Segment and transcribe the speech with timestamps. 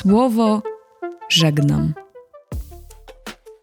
[0.00, 0.62] Słowo
[1.28, 1.94] żegnam.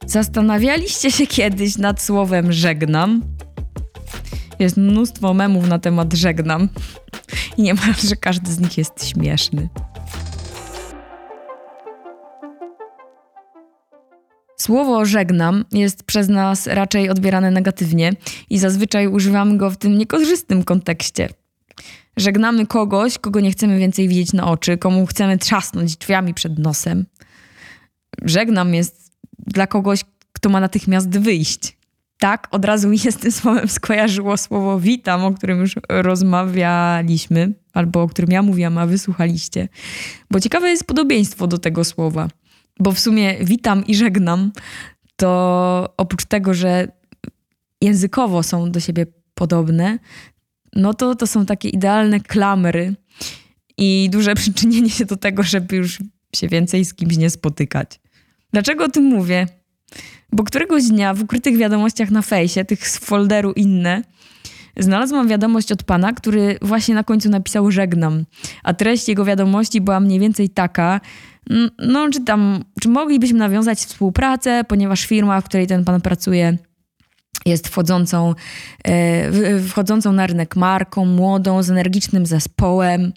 [0.05, 3.21] Zastanawialiście się kiedyś nad słowem żegnam?
[4.59, 6.69] Jest mnóstwo memów na temat żegnam
[7.57, 9.69] i niemalże każdy z nich jest śmieszny.
[14.57, 18.13] Słowo żegnam jest przez nas raczej odbierane negatywnie
[18.49, 21.29] i zazwyczaj używamy go w tym niekorzystnym kontekście.
[22.17, 27.05] Żegnamy kogoś, kogo nie chcemy więcej widzieć na oczy, komu chcemy trzasnąć drzwiami przed nosem.
[28.21, 29.11] Żegnam jest
[29.47, 30.03] dla kogoś,
[30.33, 31.77] kto ma natychmiast wyjść.
[32.19, 37.53] Tak, od razu mi się z tym słowem skojarzyło słowo witam, o którym już rozmawialiśmy,
[37.73, 39.69] albo o którym ja mówiłam, a wysłuchaliście.
[40.31, 42.27] Bo ciekawe jest podobieństwo do tego słowa.
[42.79, 44.51] Bo w sumie witam i żegnam,
[45.15, 46.87] to oprócz tego, że
[47.81, 49.99] językowo są do siebie podobne,
[50.77, 52.95] no to to są takie idealne klamry
[53.77, 55.99] i duże przyczynienie się do tego, żeby już
[56.35, 57.99] się więcej z kimś nie spotykać.
[58.53, 59.47] Dlaczego o tym mówię?
[60.31, 64.03] Bo któregoś dnia w ukrytych wiadomościach na fejsie, tych z folderu inne,
[64.77, 68.25] znalazłam wiadomość od pana, który właśnie na końcu napisał żegnam.
[68.63, 71.01] A treść jego wiadomości była mniej więcej taka,
[71.79, 76.57] no czy tam, czy moglibyśmy nawiązać współpracę, ponieważ firma, w której ten pan pracuje,
[77.47, 78.33] jest wchodzącą,
[78.83, 83.13] e, wchodzącą na rynek marką, młodą, z energicznym zespołem.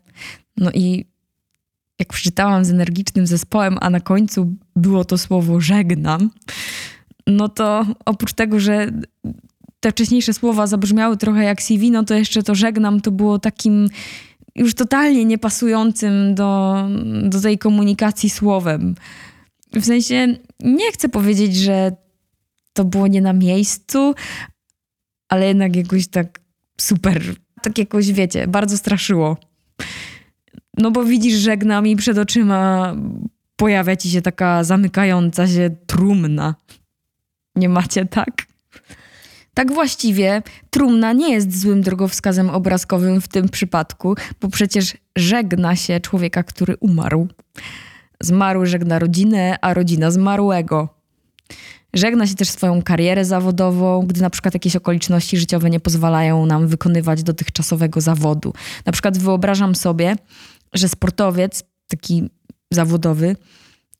[0.56, 1.04] No i
[1.98, 6.30] jak przeczytałam z energicznym zespołem, a na końcu było to słowo żegnam,
[7.26, 8.90] no to oprócz tego, że
[9.80, 13.88] te wcześniejsze słowa zabrzmiały trochę jak CV, no to jeszcze to żegnam to było takim
[14.54, 16.76] już totalnie niepasującym do,
[17.22, 18.94] do tej komunikacji słowem.
[19.72, 21.92] W sensie nie chcę powiedzieć, że
[22.80, 24.14] to było nie na miejscu,
[25.28, 26.40] ale jednak jakoś tak
[26.80, 27.22] super,
[27.62, 29.36] tak jakoś wiecie, bardzo straszyło.
[30.78, 32.94] No bo widzisz, żegnam i przed oczyma
[33.56, 36.54] pojawia ci się taka zamykająca się trumna.
[37.56, 38.46] Nie macie tak?
[39.54, 46.00] Tak właściwie trumna nie jest złym drogowskazem obrazkowym w tym przypadku, bo przecież żegna się
[46.00, 47.28] człowieka, który umarł.
[48.20, 50.99] Zmarły żegna rodzinę, a rodzina zmarłego.
[51.94, 56.68] Żegna się też swoją karierę zawodową, gdy na przykład jakieś okoliczności życiowe nie pozwalają nam
[56.68, 58.52] wykonywać dotychczasowego zawodu.
[58.86, 60.16] Na przykład wyobrażam sobie,
[60.72, 62.30] że sportowiec, taki
[62.70, 63.36] zawodowy,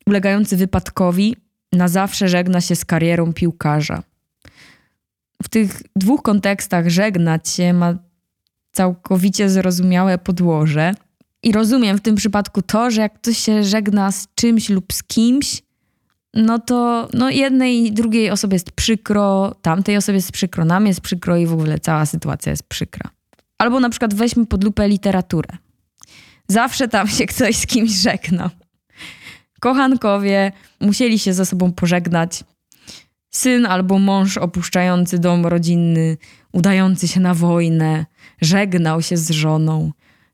[0.05, 1.35] ulegający wypadkowi,
[1.73, 4.03] na zawsze żegna się z karierą piłkarza.
[5.43, 7.97] W tych dwóch kontekstach żegnać się ma
[8.71, 10.93] całkowicie zrozumiałe podłoże.
[11.43, 15.03] I rozumiem w tym przypadku to, że jak ktoś się żegna z czymś lub z
[15.03, 15.61] kimś,
[16.33, 21.01] no to no jednej i drugiej osobie jest przykro, tamtej osobie jest przykro, nam jest
[21.01, 23.09] przykro i w ogóle cała sytuacja jest przykra.
[23.57, 25.57] Albo na przykład weźmy pod lupę literaturę.
[26.47, 28.49] Zawsze tam się ktoś z kimś żegnał.
[29.59, 32.43] Kochankowie musieli się ze sobą pożegnać.
[33.29, 36.17] Syn albo mąż opuszczający dom rodzinny,
[36.51, 38.05] udający się na wojnę,
[38.41, 39.91] żegnał się z żoną.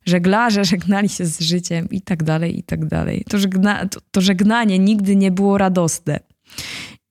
[0.08, 3.24] Żeglarze żegnali się z życiem i tak dalej, i tak dalej.
[3.30, 6.20] To, żegna, to, to żegnanie nigdy nie było radosne.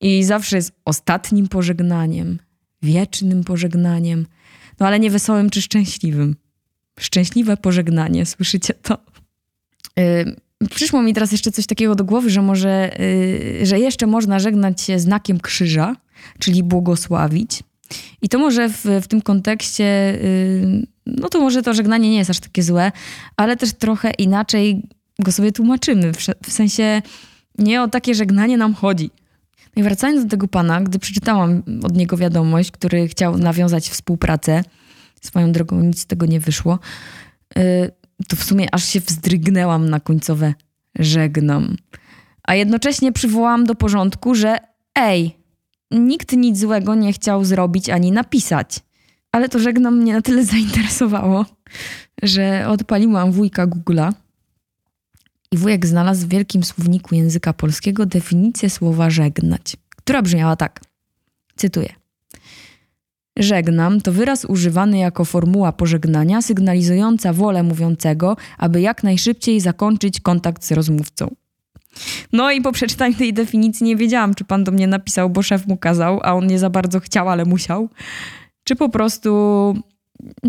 [0.00, 2.38] I zawsze jest ostatnim pożegnaniem,
[2.82, 4.26] wiecznym pożegnaniem,
[4.80, 6.36] no ale nie wesołym czy szczęśliwym.
[7.00, 8.98] Szczęśliwe pożegnanie, słyszycie to?
[9.96, 12.96] Yy, przyszło mi teraz jeszcze coś takiego do głowy, że może,
[13.58, 15.96] yy, że jeszcze można żegnać się znakiem krzyża,
[16.38, 17.62] czyli błogosławić.
[18.26, 22.30] I to może w, w tym kontekście, yy, no to może to żegnanie nie jest
[22.30, 22.92] aż takie złe,
[23.36, 24.82] ale też trochę inaczej
[25.18, 26.12] go sobie tłumaczymy.
[26.12, 27.02] W, w sensie
[27.58, 29.10] nie o takie żegnanie nam chodzi.
[29.76, 34.62] No i wracając do tego pana, gdy przeczytałam od niego wiadomość, który chciał nawiązać współpracę,
[35.22, 36.78] swoją drogą nic z tego nie wyszło,
[37.56, 37.62] yy,
[38.28, 40.54] to w sumie aż się wzdrygnęłam na końcowe
[40.98, 41.76] żegnam.
[42.42, 44.56] A jednocześnie przywołałam do porządku, że
[44.94, 45.36] ej,
[45.90, 48.80] nikt nic złego nie chciał zrobić ani napisać.
[49.32, 51.46] Ale to żegnam mnie na tyle zainteresowało,
[52.22, 54.12] że odpaliłam wujka Google'a
[55.52, 60.80] i wujek znalazł w wielkim słowniku języka polskiego definicję słowa żegnać, która brzmiała tak.
[61.56, 61.88] Cytuję.
[63.38, 70.64] Żegnam to wyraz używany jako formuła pożegnania, sygnalizująca wolę mówiącego, aby jak najszybciej zakończyć kontakt
[70.64, 71.34] z rozmówcą.
[72.32, 75.66] No i po przeczytaniu tej definicji nie wiedziałam, czy pan do mnie napisał, bo szef
[75.66, 77.88] mu kazał, a on nie za bardzo chciał, ale musiał.
[78.64, 79.30] Czy po prostu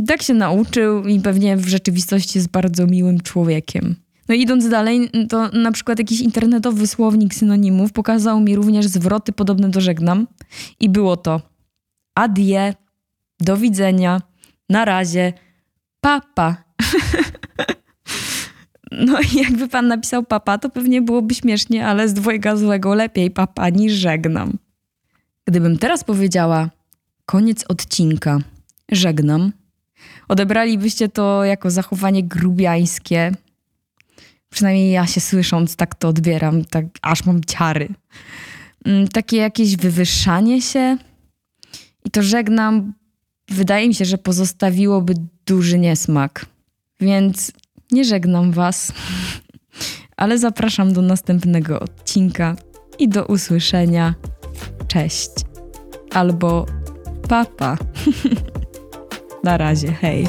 [0.07, 3.95] tak się nauczył i pewnie w rzeczywistości jest bardzo miłym człowiekiem.
[4.29, 9.69] No idąc dalej, to na przykład jakiś internetowy słownik synonimów pokazał mi również zwroty podobne
[9.69, 10.27] do żegnam
[10.79, 11.41] i było to
[12.15, 12.73] adie,
[13.39, 14.21] do widzenia,
[14.69, 15.33] na razie,
[16.01, 16.63] papa.
[18.91, 23.31] No i jakby pan napisał papa, to pewnie byłoby śmiesznie, ale z dwojga złego lepiej
[23.31, 24.57] papa niż żegnam.
[25.45, 26.69] Gdybym teraz powiedziała
[27.25, 28.39] koniec odcinka,
[28.91, 29.51] żegnam,
[30.27, 33.31] odebralibyście to jako zachowanie grubiańskie.
[34.49, 37.89] Przynajmniej ja się słysząc tak to odbieram, tak aż mam ciary.
[38.85, 40.97] Mm, Takie jakieś wywyższanie się
[42.05, 42.93] i to żegnam,
[43.49, 45.13] wydaje mi się, że pozostawiłoby
[45.45, 46.45] duży niesmak.
[46.99, 47.51] Więc
[47.91, 48.91] nie żegnam was,
[50.17, 52.55] ale zapraszam do następnego odcinka
[52.99, 54.13] i do usłyszenia.
[54.87, 55.31] Cześć.
[56.13, 56.65] Albo
[57.29, 57.77] papa.
[59.43, 60.27] Na razie, hej.